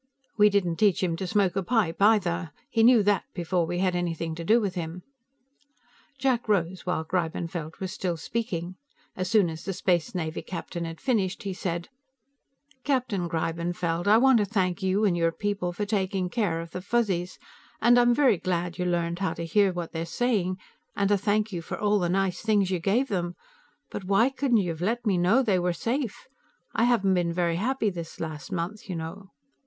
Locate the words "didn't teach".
0.49-1.03